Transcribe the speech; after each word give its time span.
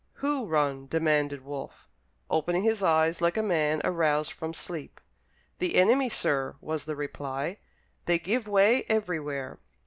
"Who 0.13 0.47
run?" 0.47 0.87
demanded 0.87 1.45
Wolfe, 1.45 1.87
opening 2.27 2.63
his 2.63 2.81
eyes 2.81 3.21
like 3.21 3.37
a 3.37 3.43
man 3.43 3.81
aroused 3.83 4.31
from 4.31 4.51
sleep. 4.51 4.99
"The 5.59 5.75
enemy, 5.75 6.09
sir," 6.09 6.55
was 6.59 6.85
the 6.85 6.95
reply; 6.95 7.59
"they 8.05 8.17
give 8.17 8.47
way 8.47 8.83
everywhere." 8.89 9.59